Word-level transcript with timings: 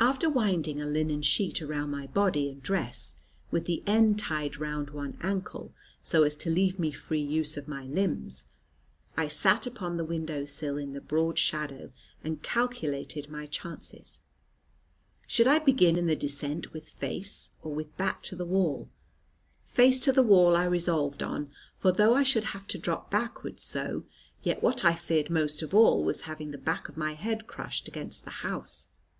After 0.00 0.28
winding 0.28 0.82
a 0.82 0.86
linen 0.86 1.22
sheet 1.22 1.62
around 1.62 1.90
my 1.92 2.08
body 2.08 2.50
and 2.50 2.60
dress, 2.64 3.14
with 3.52 3.64
the 3.66 3.80
end 3.86 4.18
tied 4.18 4.56
round 4.56 4.90
one 4.90 5.16
ankle, 5.22 5.72
so 6.02 6.24
as 6.24 6.34
to 6.38 6.50
leave 6.50 6.80
me 6.80 6.90
free 6.90 7.20
use 7.22 7.56
of 7.56 7.68
my 7.68 7.84
limbs, 7.84 8.48
I 9.16 9.28
sat 9.28 9.64
upon 9.64 9.96
the 9.98 10.04
window 10.04 10.46
sill 10.46 10.76
in 10.78 10.94
the 10.94 11.00
broad 11.00 11.38
shadow, 11.38 11.92
and 12.24 12.42
calculated 12.42 13.30
my 13.30 13.46
chances. 13.46 14.18
Should 15.28 15.46
I 15.46 15.60
begin 15.60 15.94
the 16.06 16.16
descent 16.16 16.72
with 16.72 16.88
face, 16.88 17.50
or 17.62 17.72
with 17.72 17.96
back, 17.96 18.24
to 18.24 18.34
the 18.34 18.44
wall? 18.44 18.88
Face 19.64 20.00
to 20.00 20.12
the 20.12 20.24
wall 20.24 20.56
I 20.56 20.64
resolved 20.64 21.22
on, 21.22 21.52
for 21.76 21.92
though 21.92 22.16
I 22.16 22.24
should 22.24 22.46
have 22.50 22.66
to 22.66 22.78
drop 22.78 23.12
backward 23.12 23.60
so, 23.60 24.02
yet 24.42 24.60
what 24.60 24.84
I 24.84 24.96
feared 24.96 25.30
most 25.30 25.62
of 25.62 25.72
all 25.72 26.02
was 26.02 26.22
having 26.22 26.50
the 26.50 26.58
back 26.58 26.88
of 26.88 26.96
my 26.96 27.14
head 27.14 27.46
crushed 27.46 27.86
against 27.86 28.24
the 28.24 28.30
house. 28.42 28.88